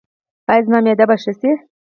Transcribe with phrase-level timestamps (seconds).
[0.51, 1.51] ایا زما معده به ښه شي؟